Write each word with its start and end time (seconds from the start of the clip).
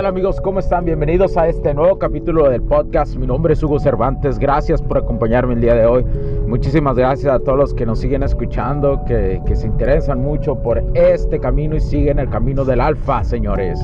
Tal 0.00 0.06
amigos? 0.06 0.40
¿Cómo 0.40 0.60
están? 0.60 0.86
Bienvenidos 0.86 1.36
a 1.36 1.46
este 1.46 1.74
nuevo 1.74 1.98
capítulo 1.98 2.48
del 2.48 2.62
podcast. 2.62 3.16
Mi 3.16 3.26
nombre 3.26 3.52
es 3.52 3.62
Hugo 3.62 3.78
Cervantes. 3.78 4.38
Gracias 4.38 4.80
por 4.80 4.96
acompañarme 4.96 5.52
el 5.52 5.60
día 5.60 5.74
de 5.74 5.84
hoy. 5.84 6.06
Muchísimas 6.46 6.96
gracias 6.96 7.30
a 7.34 7.38
todos 7.38 7.58
los 7.58 7.74
que 7.74 7.84
nos 7.84 7.98
siguen 7.98 8.22
escuchando, 8.22 9.04
que, 9.04 9.42
se 9.52 9.66
interesan 9.66 10.22
mucho 10.22 10.54
por 10.54 10.82
este 10.94 11.38
camino 11.38 11.76
y 11.76 11.80
siguen 11.80 12.18
el 12.18 12.30
camino 12.30 12.64
del 12.64 12.80
alfa, 12.80 13.22
señores. 13.24 13.78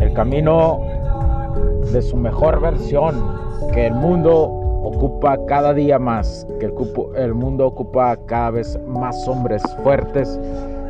El 0.00 0.12
camino 0.14 0.80
de 1.92 2.02
su 2.02 2.16
mejor 2.16 2.60
versión, 2.60 3.14
que 3.72 3.86
el 3.86 3.94
mundo 3.94 4.46
ocupa 4.82 5.38
cada 5.46 5.72
día 5.72 6.00
más, 6.00 6.48
que 6.58 6.66
el, 6.66 6.74
el 7.14 7.32
mundo 7.32 7.68
ocupa 7.68 8.16
cada 8.26 8.50
vez 8.50 8.76
más 8.88 9.28
hombres 9.28 9.62
fuertes 9.84 10.36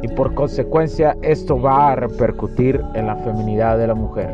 y 0.04 0.08
por 0.08 0.34
consecuencia 0.34 1.16
esto 1.22 1.58
va 1.58 1.92
a 1.92 1.96
repercutir 1.96 2.78
en 2.92 3.06
la 3.06 3.16
feminidad 3.16 3.78
de 3.78 3.86
la 3.86 3.94
mujer. 3.94 4.30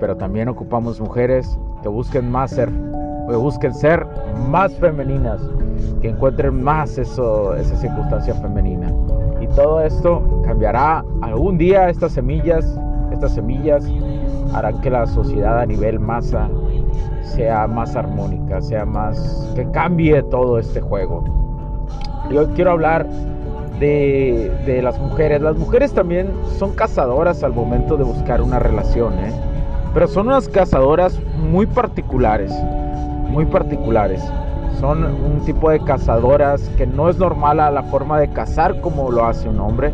Pero 0.00 0.16
también 0.16 0.48
ocupamos 0.48 0.98
mujeres 0.98 1.58
que 1.82 1.90
busquen 1.90 2.30
más 2.30 2.52
ser, 2.52 2.70
que 3.28 3.36
busquen 3.36 3.74
ser 3.74 4.06
más 4.48 4.72
femeninas, 4.76 5.42
que 6.00 6.08
encuentren 6.08 6.62
más 6.62 6.96
eso, 6.96 7.54
esa 7.54 7.76
circunstancia 7.76 8.32
femenina. 8.36 8.90
Y 9.42 9.46
todo 9.48 9.82
esto 9.82 10.22
cambiará 10.42 11.04
algún 11.20 11.58
día 11.58 11.90
estas 11.90 12.12
semillas, 12.12 12.64
estas 13.12 13.34
semillas 13.34 13.86
harán 14.54 14.80
que 14.80 14.88
la 14.88 15.06
sociedad 15.06 15.60
a 15.60 15.66
nivel 15.66 16.00
masa 16.00 16.48
sea 17.20 17.66
más 17.66 17.94
armónica, 17.94 18.62
sea 18.62 18.86
más 18.86 19.52
que 19.54 19.70
cambie 19.70 20.22
todo 20.22 20.58
este 20.58 20.80
juego. 20.80 21.24
Yo 22.30 22.48
quiero 22.54 22.70
hablar 22.70 23.06
de, 23.78 24.80
las 24.82 24.98
mujeres. 24.98 25.40
Las 25.40 25.56
mujeres 25.56 25.92
también 25.92 26.30
son 26.58 26.74
cazadoras 26.74 27.42
al 27.42 27.52
momento 27.52 27.96
de 27.96 28.04
buscar 28.04 28.40
una 28.40 28.58
relación, 28.58 29.14
¿eh? 29.14 29.32
pero 29.92 30.08
son 30.08 30.26
unas 30.28 30.48
cazadoras 30.48 31.20
muy 31.36 31.66
particulares, 31.66 32.52
muy 33.28 33.46
particulares. 33.46 34.22
Son 34.80 35.04
un 35.04 35.44
tipo 35.44 35.70
de 35.70 35.80
cazadoras 35.80 36.68
que 36.76 36.86
no 36.86 37.08
es 37.08 37.16
normal 37.16 37.60
a 37.60 37.70
la 37.70 37.84
forma 37.84 38.18
de 38.18 38.28
cazar 38.28 38.80
como 38.80 39.10
lo 39.10 39.24
hace 39.24 39.48
un 39.48 39.60
hombre. 39.60 39.92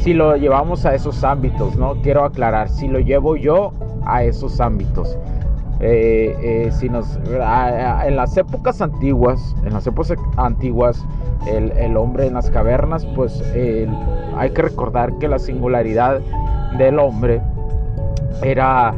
Si 0.00 0.14
lo 0.14 0.36
llevamos 0.36 0.84
a 0.86 0.94
esos 0.94 1.22
ámbitos, 1.22 1.76
¿no? 1.76 1.94
Quiero 2.02 2.24
aclarar, 2.24 2.68
si 2.68 2.88
lo 2.88 2.98
llevo 2.98 3.36
yo 3.36 3.72
a 4.04 4.24
esos 4.24 4.58
ámbitos. 4.60 5.16
Eh, 5.84 6.36
eh, 6.40 6.70
si 6.70 6.88
nos, 6.88 7.18
en 7.26 8.16
las 8.16 8.36
épocas 8.36 8.80
antiguas, 8.80 9.56
en 9.64 9.72
las 9.72 9.84
épocas 9.86 10.14
antiguas, 10.36 11.04
el, 11.46 11.96
hombre 11.96 12.28
en 12.28 12.34
las 12.34 12.50
cavernas, 12.50 13.04
pues 13.16 13.42
hay 14.36 14.50
que 14.50 14.62
recordar 14.62 15.18
que 15.18 15.26
la 15.26 15.40
singularidad 15.40 16.20
del 16.78 17.00
hombre 17.00 17.42
era, 18.42 18.94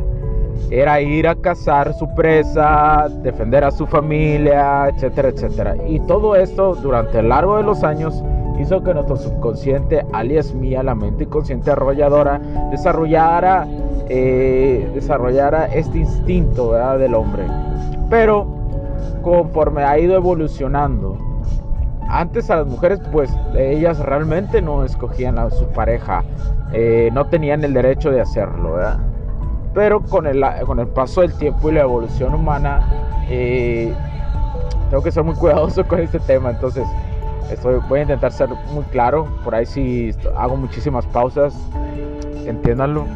era 0.70 1.00
ir 1.00 1.26
a 1.26 1.34
cazar 1.36 1.94
su 1.94 2.06
presa, 2.14 3.08
defender 3.22 3.64
a 3.64 3.70
su 3.70 3.86
familia, 3.86 4.88
etcétera, 4.88 5.28
etcétera. 5.28 5.76
Y 5.86 6.00
todo 6.00 6.36
esto 6.36 6.74
durante 6.74 7.18
el 7.20 7.30
largo 7.30 7.56
de 7.56 7.62
los 7.62 7.82
años 7.82 8.22
hizo 8.60 8.82
que 8.82 8.94
nuestro 8.94 9.16
subconsciente, 9.16 10.04
alias 10.12 10.54
mía, 10.54 10.82
la 10.82 10.94
mente 10.94 11.24
inconsciente 11.24 11.70
arrolladora, 11.70 12.40
desarrollara, 12.70 13.66
eh, 14.08 14.90
desarrollara 14.94 15.66
este 15.66 15.98
instinto 15.98 16.72
del 16.72 17.14
hombre. 17.14 17.44
Pero 18.10 18.46
conforme 19.22 19.82
ha 19.82 19.98
ido 19.98 20.14
evolucionando, 20.14 21.18
antes 22.08 22.50
a 22.50 22.56
las 22.56 22.66
mujeres 22.66 23.00
pues 23.12 23.34
ellas 23.56 23.98
realmente 23.98 24.60
no 24.60 24.84
escogían 24.84 25.38
a 25.38 25.50
su 25.50 25.66
pareja, 25.68 26.22
eh, 26.72 27.10
no 27.12 27.26
tenían 27.26 27.64
el 27.64 27.72
derecho 27.72 28.10
de 28.10 28.20
hacerlo, 28.20 28.76
Pero 29.72 30.00
con 30.02 30.26
el, 30.26 30.44
con 30.66 30.78
el 30.78 30.86
paso 30.88 31.22
del 31.22 31.32
tiempo 31.34 31.70
y 31.70 31.74
la 31.74 31.80
evolución 31.80 32.34
humana, 32.34 32.86
eh, 33.28 33.92
tengo 34.90 35.02
que 35.02 35.10
ser 35.10 35.24
muy 35.24 35.34
cuidadoso 35.34 35.84
con 35.84 36.00
este 36.00 36.20
tema, 36.20 36.50
entonces 36.50 36.86
estoy, 37.50 37.80
voy 37.88 38.00
a 38.00 38.02
intentar 38.02 38.32
ser 38.32 38.50
muy 38.72 38.84
claro, 38.84 39.26
por 39.42 39.54
ahí 39.54 39.66
si 39.66 40.10
hago 40.36 40.56
muchísimas 40.56 41.06
pausas, 41.06 41.54
entiéndanlo, 42.46 43.06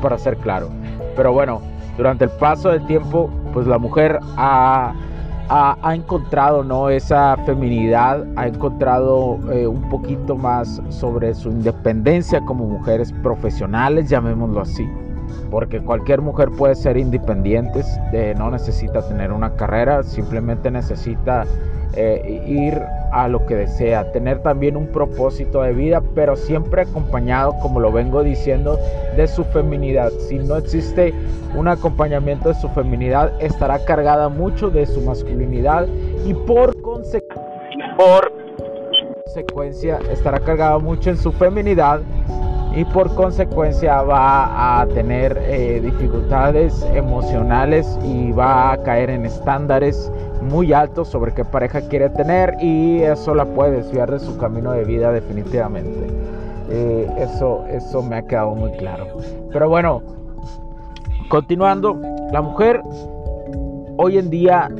para 0.00 0.18
ser 0.18 0.36
claro. 0.38 0.68
Pero 1.16 1.32
bueno, 1.32 1.60
durante 1.96 2.24
el 2.24 2.30
paso 2.30 2.70
del 2.70 2.86
tiempo, 2.86 3.30
pues 3.52 3.66
la 3.66 3.78
mujer 3.78 4.18
ha 4.36 4.94
ha, 5.50 5.94
encontrado 5.94 6.62
¿no? 6.62 6.88
esa 6.88 7.36
feminidad, 7.44 8.24
ha 8.36 8.46
encontrado 8.46 9.38
eh, 9.52 9.66
un 9.66 9.82
poquito 9.88 10.36
más 10.36 10.80
sobre 10.90 11.34
su 11.34 11.50
independencia 11.50 12.40
como 12.42 12.66
mujeres 12.66 13.12
profesionales, 13.22 14.08
llamémoslo 14.08 14.60
así. 14.60 14.88
Porque 15.50 15.80
cualquier 15.80 16.20
mujer 16.20 16.50
puede 16.50 16.76
ser 16.76 16.96
independiente, 16.96 17.82
no 18.36 18.50
necesita 18.50 19.02
tener 19.06 19.32
una 19.32 19.54
carrera, 19.54 20.04
simplemente 20.04 20.70
necesita 20.70 21.44
eh, 21.94 22.42
ir 22.46 22.80
a 23.12 23.26
lo 23.28 23.44
que 23.46 23.56
desea, 23.56 24.12
tener 24.12 24.40
también 24.42 24.76
un 24.76 24.86
propósito 24.86 25.62
de 25.62 25.72
vida, 25.72 26.02
pero 26.14 26.36
siempre 26.36 26.82
acompañado, 26.82 27.54
como 27.60 27.80
lo 27.80 27.90
vengo 27.90 28.22
diciendo, 28.22 28.78
de 29.16 29.26
su 29.26 29.44
feminidad. 29.44 30.10
Si 30.28 30.38
no 30.38 30.56
existe 30.56 31.12
un 31.56 31.68
acompañamiento 31.68 32.50
de 32.50 32.54
su 32.54 32.68
feminidad, 32.68 33.32
estará 33.40 33.84
cargada 33.84 34.28
mucho 34.28 34.70
de 34.70 34.86
su 34.86 35.00
masculinidad 35.00 35.88
y 36.24 36.34
por, 36.34 36.80
consecuencia 39.24 39.98
estará 40.10 40.40
cargada 40.40 40.78
mucho 40.78 41.10
en 41.10 41.16
su 41.16 41.32
feminidad 41.32 42.00
y 42.74 42.84
por 42.84 43.14
consecuencia 43.14 44.02
va 44.02 44.80
a 44.80 44.86
tener 44.86 45.36
eh, 45.42 45.80
dificultades 45.82 46.86
emocionales 46.94 47.98
y 48.04 48.30
va 48.32 48.72
a 48.72 48.82
caer 48.82 49.10
en 49.10 49.26
estándares 49.26 50.10
muy 50.40 50.72
altos 50.72 51.08
sobre 51.08 51.32
qué 51.32 51.44
pareja 51.44 51.80
quiere 51.82 52.08
tener 52.10 52.56
y 52.60 53.02
eso 53.02 53.34
la 53.34 53.44
puede 53.44 53.82
desviar 53.82 54.10
de 54.10 54.18
su 54.18 54.36
camino 54.38 54.72
de 54.72 54.84
vida 54.84 55.12
definitivamente. 55.12 56.06
Eh, 56.70 57.10
eso, 57.18 57.64
eso 57.68 58.02
me 58.02 58.16
ha 58.16 58.22
quedado 58.22 58.54
muy 58.54 58.70
claro. 58.72 59.06
Pero 59.52 59.68
bueno, 59.68 60.02
continuando, 61.28 61.98
la 62.32 62.42
mujer 62.42 62.80
hoy 63.96 64.18
en 64.18 64.30
día 64.30 64.70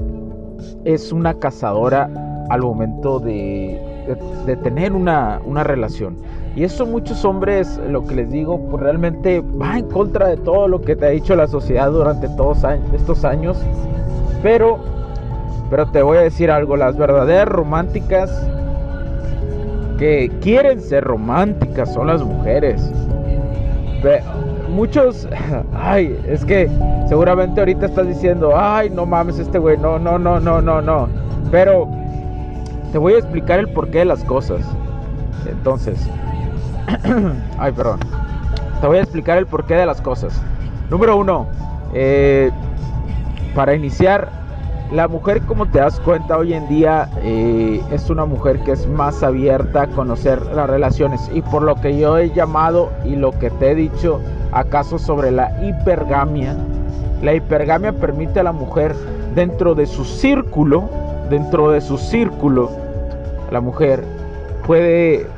es 0.85 1.13
una 1.13 1.35
cazadora 1.35 2.09
al 2.49 2.63
momento 2.63 3.19
de, 3.19 3.81
de, 4.47 4.57
tener 4.57 4.93
una, 4.93 5.41
una 5.45 5.65
relación. 5.65 6.17
Y 6.57 6.65
eso 6.65 6.85
muchos 6.87 7.25
hombres, 7.25 7.81
lo 7.89 8.05
que 8.07 8.17
les 8.17 8.31
digo, 8.31 8.59
pues 8.71 8.83
realmente 8.83 9.41
va 9.41 9.79
en 9.79 9.89
contra 9.89 10.29
de 10.29 10.37
todo 10.37 10.67
lo 10.69 10.81
que 10.81 10.97
te 10.97 11.07
ha 11.07 11.11
dicho 11.11 11.37
la 11.37 11.47
sociedad 11.47 11.91
durante 11.91 12.29
todos 12.31 12.65
estos 12.93 13.25
años. 13.25 13.59
Pero, 14.43 14.79
pero 15.71 15.87
te 15.87 16.03
voy 16.03 16.19
a 16.19 16.23
decir 16.23 16.51
algo, 16.51 16.77
las 16.77 16.97
verdaderas 16.97 17.49
románticas 17.49 18.31
que 19.99 20.31
quieren 20.41 20.81
ser 20.81 21.05
románticas 21.05 21.93
son 21.95 22.09
las 22.09 22.23
mujeres. 22.23 22.91
muchos, 24.69 25.29
ay, 25.75 26.19
es 26.27 26.45
que 26.45 26.69
seguramente 27.09 27.61
ahorita 27.61 27.87
estás 27.87 28.07
diciendo, 28.07 28.53
ay, 28.55 28.91
no 28.91 29.07
mames 29.07 29.39
este 29.39 29.59
güey, 29.59 29.79
no, 29.79 29.99
no, 29.99 30.19
no, 30.19 30.41
no, 30.41 30.61
no, 30.61 30.83
no. 30.83 31.09
Pero 31.51 31.89
te 32.93 32.99
voy 32.99 33.15
a 33.15 33.19
explicar 33.19 33.59
el 33.61 33.69
porqué 33.73 34.01
de 34.01 34.05
las 34.07 34.25
cosas. 34.25 34.61
Entonces, 35.49 36.09
Ay, 37.59 37.73
perdón. 37.73 38.01
Te 38.81 38.87
voy 38.87 38.99
a 38.99 39.03
explicar 39.03 39.39
el 39.39 39.47
porqué 39.47 39.75
de 39.75 39.87
las 39.87 40.01
cosas. 40.01 40.41
Número 40.89 41.17
uno, 41.17 41.47
eh, 41.95 42.51
para 43.55 43.75
iniciar, 43.75 44.31
La 44.93 45.07
mujer, 45.07 45.43
como 45.43 45.67
te 45.67 45.79
das 45.79 46.01
cuenta 46.01 46.37
hoy 46.37 46.53
en 46.53 46.67
día, 46.67 47.09
eh, 47.23 47.81
es 47.93 48.11
una 48.11 48.25
mujer 48.25 48.59
que 48.65 48.73
es 48.73 48.89
más 48.89 49.23
abierta 49.23 49.83
a 49.83 49.87
conocer 49.87 50.45
las 50.47 50.69
relaciones. 50.69 51.31
Y 51.33 51.43
por 51.43 51.63
lo 51.63 51.77
que 51.77 51.97
yo 51.97 52.19
he 52.19 52.31
llamado 52.31 52.91
y 53.05 53.15
lo 53.15 53.31
que 53.39 53.51
te 53.51 53.71
he 53.71 53.75
dicho, 53.77 54.21
acaso 54.51 54.99
sobre 54.99 55.31
la 55.31 55.53
hipergamia, 55.65 56.57
la 57.23 57.35
hipergamia 57.35 57.93
permite 57.93 58.41
a 58.41 58.43
la 58.43 58.51
mujer 58.51 58.97
dentro 59.37 59.77
de 59.77 59.87
su 59.87 60.05
círculo, 60.05 60.89
dentro 61.31 61.71
de 61.71 61.81
su 61.81 61.97
círculo, 61.97 62.71
la 63.53 63.61
mujer 63.61 64.03
puede 64.67 65.29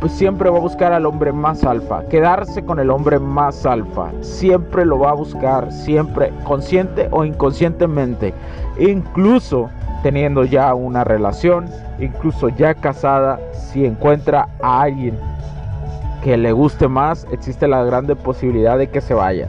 pues 0.00 0.12
siempre 0.12 0.50
va 0.50 0.58
a 0.58 0.60
buscar 0.60 0.92
al 0.92 1.06
hombre 1.06 1.32
más 1.32 1.64
alfa, 1.64 2.04
quedarse 2.08 2.64
con 2.64 2.78
el 2.78 2.90
hombre 2.90 3.18
más 3.18 3.66
alfa, 3.66 4.10
siempre 4.20 4.84
lo 4.84 4.98
va 4.98 5.10
a 5.10 5.14
buscar, 5.14 5.72
siempre, 5.72 6.32
consciente 6.44 7.08
o 7.10 7.24
inconscientemente, 7.24 8.34
incluso 8.78 9.70
teniendo 10.02 10.44
ya 10.44 10.74
una 10.74 11.04
relación, 11.04 11.66
incluso 11.98 12.48
ya 12.50 12.74
casada, 12.74 13.40
si 13.52 13.84
encuentra 13.84 14.48
a 14.62 14.82
alguien 14.82 15.18
que 16.22 16.36
le 16.36 16.52
guste 16.52 16.88
más, 16.88 17.26
existe 17.30 17.68
la 17.68 17.84
grande 17.84 18.16
posibilidad 18.16 18.78
de 18.78 18.88
que 18.88 19.00
se 19.00 19.14
vaya 19.14 19.48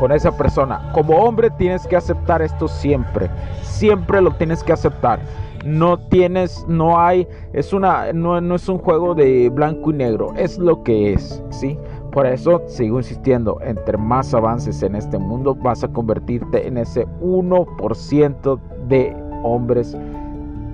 con 0.00 0.10
esa 0.10 0.36
persona. 0.36 0.90
Como 0.92 1.16
hombre 1.18 1.50
tienes 1.50 1.86
que 1.86 1.94
aceptar 1.94 2.42
esto 2.42 2.66
siempre, 2.66 3.30
siempre 3.62 4.20
lo 4.20 4.32
tienes 4.32 4.64
que 4.64 4.72
aceptar 4.72 5.20
no 5.64 5.98
tienes, 5.98 6.64
no 6.68 6.98
hay, 6.98 7.28
es 7.52 7.72
una, 7.72 8.12
no, 8.12 8.40
no 8.40 8.54
es 8.54 8.68
un 8.68 8.78
juego 8.78 9.14
de 9.14 9.50
blanco 9.50 9.90
y 9.90 9.94
negro, 9.94 10.32
es 10.36 10.58
lo 10.58 10.82
que 10.82 11.12
es, 11.12 11.42
¿sí? 11.50 11.78
Por 12.12 12.26
eso 12.26 12.62
sigo 12.66 12.98
insistiendo, 12.98 13.58
entre 13.62 13.96
más 13.98 14.34
avances 14.34 14.82
en 14.82 14.94
este 14.94 15.18
mundo 15.18 15.54
vas 15.54 15.84
a 15.84 15.88
convertirte 15.88 16.66
en 16.66 16.78
ese 16.78 17.06
1% 17.20 18.58
de 18.88 19.16
hombres 19.42 19.96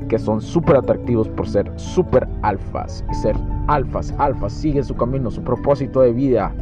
que 0.08 0.18
son 0.18 0.40
súper 0.40 0.76
atractivos 0.76 1.28
por 1.28 1.48
ser 1.48 1.70
súper 1.76 2.28
alfas 2.42 3.04
y 3.10 3.14
ser 3.14 3.36
alfas, 3.66 4.14
alfas, 4.18 4.52
sigue 4.52 4.82
su 4.84 4.94
camino, 4.94 5.30
su 5.30 5.42
propósito 5.42 6.00
de 6.00 6.12
vida. 6.12 6.52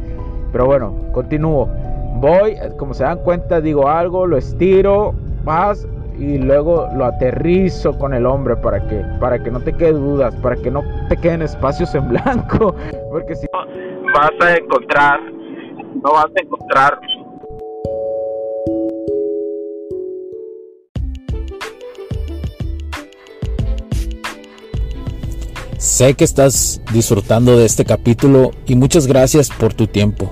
Pero 0.51 0.65
bueno, 0.65 0.93
continúo. 1.11 1.69
Voy, 2.15 2.57
como 2.77 2.93
se 2.93 3.03
dan 3.03 3.19
cuenta, 3.19 3.59
digo 3.61 3.89
algo, 3.89 4.25
lo 4.25 4.37
estiro, 4.37 5.13
vas, 5.43 5.85
y 6.17 6.37
luego 6.37 6.87
lo 6.95 7.05
aterrizo 7.05 7.97
con 7.97 8.13
el 8.13 8.25
hombre 8.25 8.55
para 8.55 8.87
que 8.87 9.03
para 9.19 9.43
que 9.43 9.51
no 9.51 9.59
te 9.59 9.73
quede 9.73 9.93
dudas, 9.93 10.33
para 10.35 10.55
que 10.55 10.71
no 10.71 10.81
te 11.09 11.17
queden 11.17 11.41
espacios 11.41 11.93
en 11.93 12.07
blanco, 12.07 12.73
porque 13.11 13.35
si 13.35 13.47
no 13.51 13.59
vas 14.13 14.31
a 14.41 14.55
encontrar 14.55 15.19
no 16.03 16.13
vas 16.13 16.25
a 16.25 16.41
encontrar 16.41 16.99
Sé 25.77 26.15
que 26.15 26.23
estás 26.23 26.81
disfrutando 26.91 27.57
de 27.57 27.65
este 27.65 27.85
capítulo 27.85 28.51
y 28.65 28.75
muchas 28.75 29.05
gracias 29.05 29.51
por 29.51 29.73
tu 29.73 29.85
tiempo. 29.85 30.31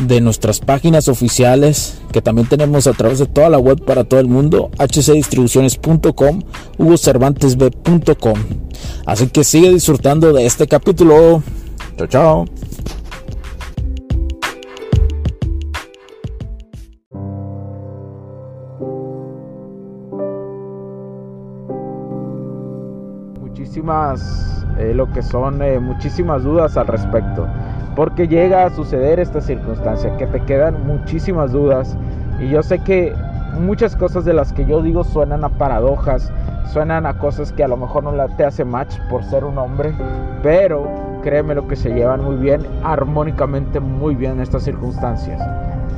de 0.00 0.20
nuestras 0.20 0.60
páginas 0.60 1.08
oficiales 1.08 2.00
que 2.12 2.20
también 2.20 2.48
tenemos 2.48 2.86
a 2.86 2.92
través 2.92 3.18
de 3.18 3.26
toda 3.26 3.48
la 3.48 3.58
web 3.58 3.82
para 3.84 4.04
todo 4.04 4.20
el 4.20 4.28
mundo, 4.28 4.70
hcdistribuciones.com, 4.78 6.42
hugocervantesb.com. 6.78 8.38
Así 9.06 9.28
que 9.28 9.44
sigue 9.44 9.70
disfrutando 9.70 10.32
de 10.32 10.46
este 10.46 10.66
capítulo. 10.66 11.42
Chao, 11.96 12.06
chao. 12.06 12.44
Muchísimas, 23.40 24.64
eh, 24.78 24.92
lo 24.94 25.10
que 25.12 25.22
son 25.22 25.62
eh, 25.62 25.78
muchísimas 25.80 26.42
dudas 26.42 26.76
al 26.76 26.86
respecto 26.86 27.46
porque 27.96 28.28
llega 28.28 28.66
a 28.66 28.70
suceder 28.70 29.18
esta 29.18 29.40
circunstancia, 29.40 30.14
que 30.18 30.26
te 30.26 30.40
quedan 30.40 30.86
muchísimas 30.86 31.50
dudas 31.50 31.96
y 32.38 32.50
yo 32.50 32.62
sé 32.62 32.78
que 32.80 33.14
muchas 33.58 33.96
cosas 33.96 34.26
de 34.26 34.34
las 34.34 34.52
que 34.52 34.66
yo 34.66 34.82
digo 34.82 35.02
suenan 35.02 35.42
a 35.44 35.48
paradojas, 35.48 36.30
suenan 36.72 37.06
a 37.06 37.18
cosas 37.18 37.52
que 37.52 37.64
a 37.64 37.68
lo 37.68 37.78
mejor 37.78 38.04
no 38.04 38.12
la 38.12 38.28
te 38.28 38.44
hace 38.44 38.66
match 38.66 38.98
por 39.08 39.24
ser 39.24 39.44
un 39.44 39.56
hombre, 39.56 39.94
pero 40.42 40.86
créeme 41.22 41.54
lo 41.54 41.66
que 41.66 41.74
se 41.74 41.92
llevan 41.94 42.22
muy 42.22 42.36
bien, 42.36 42.60
armónicamente 42.84 43.80
muy 43.80 44.14
bien 44.14 44.32
en 44.32 44.40
estas 44.40 44.64
circunstancias. 44.64 45.40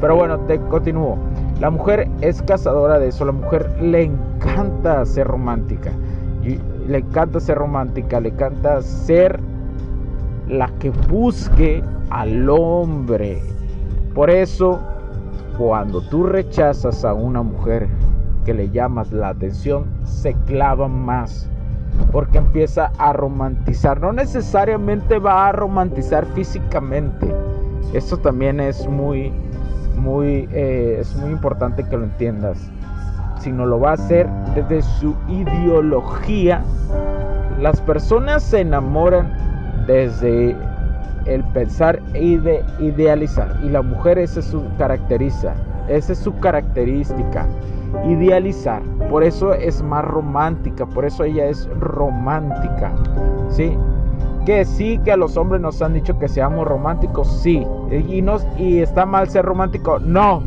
Pero 0.00 0.14
bueno, 0.14 0.38
te 0.40 0.60
continúo. 0.60 1.18
La 1.60 1.70
mujer 1.70 2.08
es 2.20 2.40
cazadora 2.42 3.00
de 3.00 3.08
eso, 3.08 3.24
la 3.24 3.32
mujer 3.32 3.68
le 3.82 4.04
encanta 4.04 5.04
ser 5.04 5.26
romántica. 5.26 5.90
Le 6.86 6.98
encanta 6.98 7.40
ser 7.40 7.58
romántica, 7.58 8.20
le 8.20 8.28
encanta 8.28 8.80
ser 8.80 9.40
la 10.48 10.68
que 10.78 10.90
busque 10.90 11.82
al 12.10 12.48
hombre. 12.48 13.42
Por 14.14 14.30
eso, 14.30 14.80
cuando 15.56 16.00
tú 16.08 16.24
rechazas 16.24 17.04
a 17.04 17.14
una 17.14 17.42
mujer 17.42 17.88
que 18.44 18.54
le 18.54 18.70
llamas 18.70 19.12
la 19.12 19.28
atención, 19.28 19.84
se 20.04 20.34
clava 20.46 20.88
más. 20.88 21.48
Porque 22.12 22.38
empieza 22.38 22.92
a 22.98 23.12
romantizar. 23.12 24.00
No 24.00 24.12
necesariamente 24.12 25.18
va 25.18 25.48
a 25.48 25.52
romantizar 25.52 26.24
físicamente. 26.34 27.34
Esto 27.92 28.16
también 28.18 28.60
es 28.60 28.86
muy, 28.86 29.32
muy, 29.96 30.48
eh, 30.52 30.98
es 31.00 31.14
muy 31.16 31.30
importante 31.30 31.84
que 31.84 31.96
lo 31.96 32.04
entiendas. 32.04 32.58
Sino 33.40 33.66
lo 33.66 33.80
va 33.80 33.90
a 33.90 33.94
hacer 33.94 34.28
desde 34.54 34.82
su 34.82 35.14
ideología. 35.28 36.62
Las 37.60 37.80
personas 37.80 38.42
se 38.42 38.60
enamoran 38.60 39.32
desde 39.88 40.55
el 41.25 41.43
pensar 41.52 42.00
y 42.14 42.37
de 42.37 42.62
idealizar. 42.79 43.58
Y 43.64 43.70
la 43.70 43.82
mujer 43.82 44.19
esa 44.19 44.40
es 44.40 44.47
su 44.47 44.62
caracteriza, 44.76 45.54
es 45.88 46.07
su 46.07 46.38
característica, 46.38 47.47
idealizar. 48.07 48.83
Por 49.11 49.25
eso 49.25 49.54
es 49.54 49.83
más 49.83 50.04
romántica, 50.04 50.87
por 50.87 51.04
eso 51.04 51.25
ella 51.25 51.47
es 51.47 51.68
romántica. 51.80 52.92
¿Sí? 53.50 53.76
Que 54.45 54.64
sí, 54.64 54.99
que 55.04 55.12
a 55.12 55.16
los 55.16 55.37
hombres 55.37 55.61
nos 55.61 55.83
han 55.83 55.95
dicho 55.95 56.18
que 56.18 56.28
seamos 56.28 56.68
románticos, 56.68 57.40
sí. 57.42 57.66
Y, 57.90 58.23
nos, 58.23 58.47
y 58.59 58.80
está 58.80 59.07
mal 59.07 59.28
ser 59.28 59.45
romántico, 59.47 59.99
no. 59.99 60.42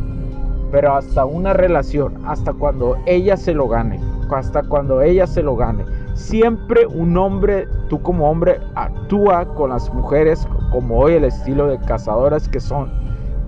Pero 0.70 0.94
hasta 0.94 1.24
una 1.24 1.52
relación, 1.52 2.14
hasta 2.26 2.52
cuando 2.52 2.96
ella 3.06 3.36
se 3.36 3.52
lo 3.54 3.68
gane, 3.68 4.00
hasta 4.34 4.62
cuando 4.62 5.02
ella 5.02 5.26
se 5.26 5.42
lo 5.42 5.56
gane 5.56 5.84
Siempre 6.14 6.86
un 6.86 7.16
hombre, 7.16 7.66
tú 7.88 8.00
como 8.02 8.30
hombre, 8.30 8.60
actúa 8.74 9.46
con 9.54 9.70
las 9.70 9.92
mujeres 9.92 10.46
como 10.70 10.98
hoy 10.98 11.14
el 11.14 11.24
estilo 11.24 11.68
de 11.68 11.78
cazadoras 11.78 12.48
que 12.48 12.60
son. 12.60 12.90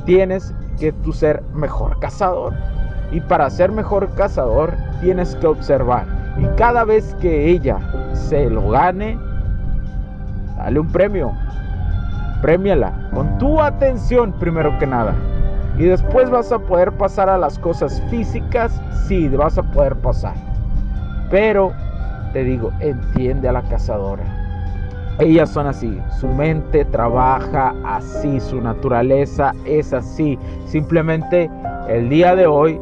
Tienes 0.06 0.54
que 0.78 0.92
tú 0.92 1.12
ser 1.12 1.42
mejor 1.54 1.98
cazador. 2.00 2.54
Y 3.12 3.20
para 3.20 3.50
ser 3.50 3.70
mejor 3.70 4.08
cazador 4.14 4.72
tienes 5.00 5.36
que 5.36 5.46
observar. 5.46 6.06
Y 6.38 6.46
cada 6.56 6.84
vez 6.84 7.14
que 7.20 7.50
ella 7.50 7.78
se 8.12 8.48
lo 8.48 8.70
gane, 8.70 9.18
dale 10.56 10.80
un 10.80 10.88
premio. 10.88 11.32
Premiala 12.40 12.92
con 13.12 13.38
tu 13.38 13.60
atención 13.60 14.32
primero 14.32 14.76
que 14.78 14.86
nada. 14.86 15.14
Y 15.78 15.84
después 15.84 16.30
vas 16.30 16.50
a 16.50 16.58
poder 16.58 16.92
pasar 16.92 17.28
a 17.28 17.38
las 17.38 17.58
cosas 17.58 18.02
físicas. 18.10 18.80
Sí, 19.06 19.28
vas 19.28 19.58
a 19.58 19.62
poder 19.62 19.96
pasar. 19.96 20.34
Pero 21.30 21.72
te 22.34 22.44
digo, 22.44 22.72
entiende 22.80 23.48
a 23.48 23.52
la 23.52 23.62
cazadora. 23.62 24.24
Ellas 25.20 25.50
son 25.50 25.68
así, 25.68 25.96
su 26.18 26.26
mente 26.26 26.84
trabaja 26.84 27.72
así, 27.84 28.40
su 28.40 28.60
naturaleza 28.60 29.54
es 29.64 29.92
así. 29.92 30.36
Simplemente 30.66 31.48
el 31.88 32.08
día 32.08 32.34
de 32.34 32.48
hoy, 32.48 32.80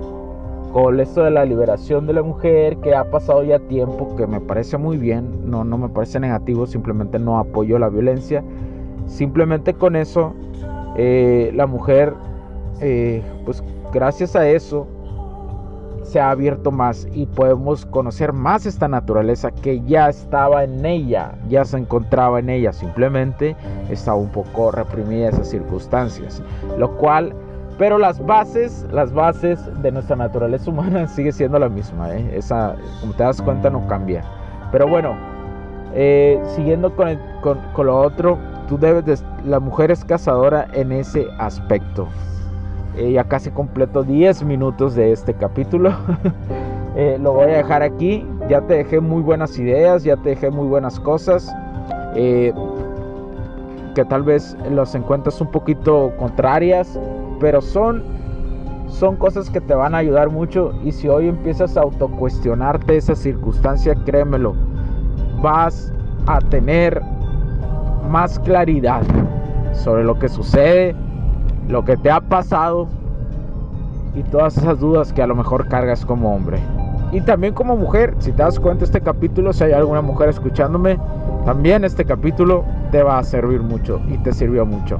con 0.72 0.98
esto 0.98 1.22
de 1.22 1.30
la 1.30 1.44
liberación 1.44 2.06
de 2.06 2.14
la 2.14 2.22
mujer, 2.22 2.78
que 2.78 2.94
ha 2.94 3.04
pasado 3.10 3.44
ya 3.44 3.58
tiempo, 3.58 4.16
que 4.16 4.26
me 4.26 4.40
parece 4.40 4.78
muy 4.78 4.96
bien, 4.96 5.28
no, 5.44 5.62
no 5.62 5.76
me 5.76 5.90
parece 5.90 6.18
negativo, 6.18 6.66
simplemente 6.66 7.18
no 7.18 7.38
apoyo 7.38 7.78
la 7.78 7.90
violencia. 7.90 8.42
Simplemente 9.06 9.74
con 9.74 9.94
eso, 9.94 10.32
eh, 10.96 11.52
la 11.54 11.66
mujer, 11.66 12.14
eh, 12.80 13.22
pues 13.44 13.62
gracias 13.92 14.34
a 14.34 14.48
eso, 14.48 14.86
se 16.12 16.20
ha 16.20 16.30
abierto 16.30 16.70
más 16.70 17.08
y 17.14 17.24
podemos 17.24 17.86
conocer 17.86 18.34
más 18.34 18.66
esta 18.66 18.86
naturaleza 18.86 19.50
que 19.50 19.80
ya 19.84 20.10
estaba 20.10 20.62
en 20.62 20.84
ella, 20.84 21.32
ya 21.48 21.64
se 21.64 21.78
encontraba 21.78 22.38
en 22.38 22.50
ella, 22.50 22.70
simplemente 22.70 23.56
estaba 23.88 24.18
un 24.18 24.28
poco 24.28 24.70
reprimida 24.72 25.30
esas 25.30 25.48
circunstancias, 25.48 26.42
lo 26.76 26.94
cual, 26.98 27.34
pero 27.78 27.96
las 27.96 28.24
bases, 28.26 28.86
las 28.92 29.10
bases 29.14 29.58
de 29.80 29.90
nuestra 29.90 30.14
naturaleza 30.14 30.70
humana 30.70 31.06
sigue 31.08 31.32
siendo 31.32 31.58
la 31.58 31.70
misma, 31.70 32.14
¿eh? 32.14 32.30
esa, 32.36 32.76
como 33.00 33.14
te 33.14 33.22
das 33.22 33.40
cuenta, 33.40 33.70
no 33.70 33.86
cambia. 33.88 34.22
Pero 34.70 34.86
bueno, 34.86 35.16
eh, 35.94 36.38
siguiendo 36.54 36.94
con, 36.94 37.18
con, 37.40 37.86
lo 37.86 37.98
otro, 37.98 38.36
tú 38.68 38.76
debes, 38.76 39.06
de, 39.06 39.16
la 39.46 39.60
mujer 39.60 39.90
es 39.90 40.04
cazadora 40.04 40.68
en 40.74 40.92
ese 40.92 41.26
aspecto. 41.38 42.06
Eh, 42.96 43.12
ya 43.12 43.24
casi 43.24 43.50
completo 43.50 44.02
10 44.02 44.44
minutos 44.44 44.94
de 44.94 45.12
este 45.12 45.34
capítulo. 45.34 45.92
Eh, 46.94 47.16
lo 47.18 47.32
voy 47.32 47.44
a 47.44 47.56
dejar 47.56 47.82
aquí. 47.82 48.26
Ya 48.50 48.60
te 48.60 48.74
dejé 48.74 49.00
muy 49.00 49.22
buenas 49.22 49.58
ideas, 49.58 50.04
ya 50.04 50.14
te 50.18 50.28
dejé 50.28 50.50
muy 50.50 50.66
buenas 50.66 51.00
cosas. 51.00 51.50
Eh, 52.14 52.52
que 53.94 54.04
tal 54.04 54.24
vez 54.24 54.54
los 54.70 54.94
encuentres 54.94 55.40
un 55.40 55.50
poquito 55.50 56.12
contrarias, 56.18 57.00
pero 57.40 57.62
son, 57.62 58.02
son 58.88 59.16
cosas 59.16 59.48
que 59.48 59.62
te 59.62 59.74
van 59.74 59.94
a 59.94 59.98
ayudar 59.98 60.28
mucho. 60.28 60.74
Y 60.84 60.92
si 60.92 61.08
hoy 61.08 61.28
empiezas 61.28 61.78
a 61.78 61.80
autocuestionarte 61.80 62.98
esa 62.98 63.14
circunstancia, 63.14 63.94
créemelo, 64.04 64.54
vas 65.40 65.94
a 66.26 66.40
tener 66.40 67.00
más 68.10 68.38
claridad 68.40 69.00
sobre 69.72 70.04
lo 70.04 70.18
que 70.18 70.28
sucede 70.28 70.94
lo 71.68 71.84
que 71.84 71.96
te 71.96 72.10
ha 72.10 72.20
pasado 72.20 72.88
y 74.14 74.22
todas 74.24 74.56
esas 74.56 74.78
dudas 74.80 75.12
que 75.12 75.22
a 75.22 75.26
lo 75.26 75.34
mejor 75.34 75.68
cargas 75.68 76.04
como 76.04 76.34
hombre. 76.34 76.58
Y 77.12 77.20
también 77.20 77.52
como 77.52 77.76
mujer, 77.76 78.14
si 78.18 78.32
te 78.32 78.42
das 78.42 78.58
cuenta 78.58 78.84
este 78.84 79.00
capítulo, 79.00 79.52
si 79.52 79.64
hay 79.64 79.72
alguna 79.72 80.00
mujer 80.00 80.30
escuchándome, 80.30 80.98
también 81.44 81.84
este 81.84 82.04
capítulo 82.04 82.64
te 82.90 83.02
va 83.02 83.18
a 83.18 83.24
servir 83.24 83.60
mucho 83.60 84.00
y 84.08 84.16
te 84.18 84.32
sirvió 84.32 84.64
mucho. 84.64 84.98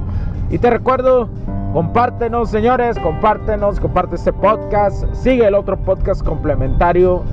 Y 0.51 0.59
te 0.59 0.69
recuerdo, 0.69 1.27
compártenos 1.73 2.49
señores, 2.49 2.99
compártenos, 2.99 3.79
comparte 3.79 4.15
este 4.15 4.31
podcast, 4.31 5.11
sigue 5.13 5.47
el 5.47 5.55
otro 5.55 5.77
podcast 5.77 6.23
complementario, 6.23 7.23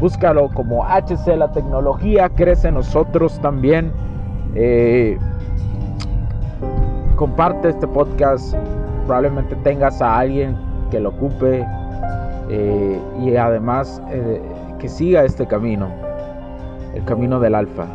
búscalo 0.00 0.48
como 0.54 0.84
HC 0.84 1.36
La 1.36 1.52
Tecnología, 1.52 2.30
crece 2.30 2.70
nosotros 2.72 3.38
también. 3.40 3.92
Eh, 4.54 5.18
comparte 7.16 7.70
este 7.70 7.88
podcast. 7.88 8.54
Probablemente 9.06 9.56
tengas 9.56 10.00
a 10.00 10.18
alguien 10.18 10.56
que 10.90 11.00
lo 11.00 11.08
ocupe 11.10 11.66
eh, 12.50 13.00
y 13.20 13.34
además 13.36 14.00
eh, 14.10 14.40
que 14.78 14.88
siga 14.88 15.24
este 15.24 15.46
camino, 15.46 15.88
el 16.94 17.04
camino 17.04 17.40
del 17.40 17.54
alfa, 17.54 17.86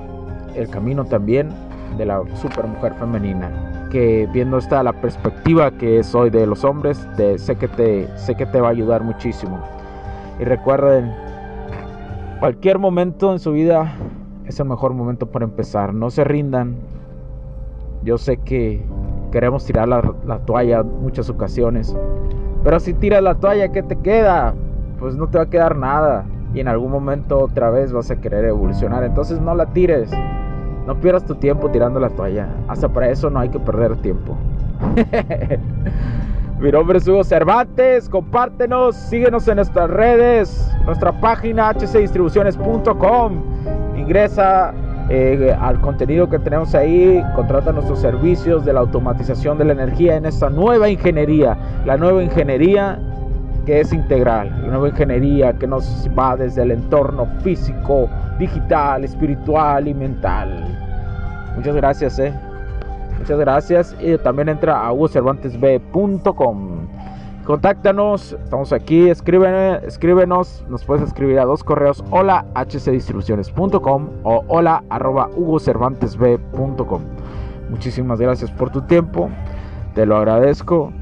el 0.56 0.70
camino 0.70 1.06
también 1.06 1.50
de 1.98 2.06
la 2.06 2.24
supermujer 2.36 2.94
femenina. 2.96 3.50
Que 3.92 4.28
viendo 4.32 4.58
esta 4.58 4.82
la 4.84 4.94
perspectiva 4.94 5.72
que 5.72 6.02
soy 6.04 6.30
de 6.30 6.48
los 6.48 6.64
hombres, 6.64 7.06
sé, 7.38 7.56
que 7.58 7.68
te, 7.68 8.08
sé 8.18 8.36
que 8.36 8.46
te 8.46 8.62
va 8.62 8.70
a 8.70 8.72
ayudar 8.72 9.04
muchísimo. 9.04 9.60
Y 10.40 10.46
recuerden, 10.46 11.14
cualquier 12.40 12.80
momento 12.80 13.34
en 13.34 13.40
su 13.40 13.52
vida 13.52 13.94
es 14.46 14.60
el 14.62 14.68
mejor 14.68 14.94
momento 14.94 15.26
para 15.26 15.44
empezar. 15.44 15.94
No 15.94 16.10
se 16.10 16.24
rindan. 16.24 16.78
Yo 18.04 18.18
sé 18.18 18.38
que 18.38 18.82
Queremos 19.32 19.66
tirar 19.66 19.88
la, 19.88 20.02
toalla 20.46 20.84
muchas 20.84 21.30
ocasiones. 21.30 21.96
Pero 22.64 22.80
si 22.80 22.94
tiras 22.94 23.24
la 23.24 23.36
toalla, 23.36 23.72
¿qué 23.72 23.82
te 23.82 23.96
queda? 23.96 24.54
Pues 25.00 25.16
no 25.16 25.28
te 25.28 25.38
va 25.38 25.46
a 25.46 25.50
quedar 25.50 25.76
nada. 25.78 26.26
Y 26.54 26.60
en 26.60 26.68
algún 26.68 26.92
momento 26.92 27.40
otra 27.40 27.70
vez 27.70 27.94
vas 27.94 28.12
a 28.12 28.18
querer 28.18 28.46
evolucionar. 28.46 29.04
Entonces 29.04 29.40
no 29.40 29.56
la 29.56 29.68
tires. 29.68 30.12
No 30.86 31.00
pierdas 31.00 31.26
tu 31.26 31.36
tiempo 31.36 31.70
tirando 31.70 32.00
la 32.00 32.10
toalla. 32.10 32.50
Hasta 32.68 32.90
para 32.90 33.10
eso 33.10 33.30
no 33.30 33.40
hay 33.40 33.50
que 33.50 33.60
perder 33.60 33.96
tiempo. 33.98 34.36
Mi 36.60 36.72
nombre 36.72 36.98
es 37.00 37.08
Hugo 37.08 37.24
Cervantes. 37.24 38.10
Compártenos, 38.10 38.96
síguenos 38.96 39.48
en 39.48 39.56
nuestras 39.56 39.90
redes, 39.90 40.72
nuestra 40.86 41.12
página 41.20 41.74
hcdistribuciones.com. 41.74 43.42
Ingresa 43.98 44.74
eh, 45.14 45.54
al 45.60 45.82
contenido 45.82 46.30
que 46.30 46.40
tenemos 46.40 46.74
ahí, 46.74 47.22
contrata 47.36 47.74
nuestros 47.74 48.00
servicios 48.00 48.64
de 48.64 48.72
la 48.72 48.80
automatización 48.80 49.58
de 49.58 49.66
la 49.66 49.74
energía 49.74 50.16
en 50.16 50.26
esta 50.26 50.50
nueva 50.50 50.88
ingeniería, 50.88 51.58
la 51.86 51.98
nueva 51.98 52.24
ingeniería 52.24 52.98
que 53.66 53.82
es 53.82 53.92
integral, 53.92 54.50
la 54.62 54.68
nueva 54.70 54.88
ingeniería 54.88 55.52
que 55.52 55.68
nos 55.68 56.08
va 56.18 56.38
desde 56.38 56.62
el 56.62 56.72
entorno 56.72 57.28
físico, 57.44 58.08
digital, 58.40 59.04
espiritual 59.04 59.90
y 59.90 59.94
mental. 59.94 60.66
Muchas 61.58 61.76
gracias, 61.76 62.18
eh. 62.18 62.34
Muchas 63.20 63.38
gracias. 63.38 63.94
Y 64.00 64.18
también 64.18 64.48
entra 64.48 64.80
a 64.80 64.94
hugocervantesb.com. 64.94 66.71
Contáctanos, 67.46 68.34
estamos 68.34 68.72
aquí, 68.72 69.10
escríbenos, 69.10 70.64
nos 70.70 70.86
puedes 70.86 71.04
escribir 71.04 71.40
a 71.40 71.46
dos 71.46 71.64
correos, 71.64 72.04
hola 72.12 72.46
hcdistribuciones.com 72.54 74.10
o 74.24 74.44
hola 74.48 74.84
arroba. 74.90 75.28
Muchísimas 77.70 78.22
gracias 78.22 78.52
por 78.52 78.70
tu 78.70 78.82
tiempo, 78.84 79.30
te 79.96 80.06
lo 80.06 80.18
agradezco, 80.18 80.94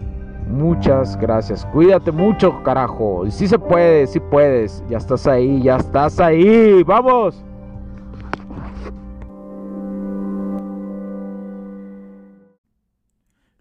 muchas 0.48 1.18
gracias, 1.20 1.66
cuídate 1.74 2.14
mucho 2.14 2.64
carajo, 2.64 3.26
y 3.26 3.32
si 3.32 3.46
se 3.46 3.60
puede, 3.60 4.08
si 4.08 4.22
puedes, 4.22 4.82
ya 4.88 4.98
estás 4.98 5.28
ahí, 5.28 5.62
ya 5.62 5.76
estás 5.76 6.22
ahí, 6.22 6.84
vamos. 6.84 7.44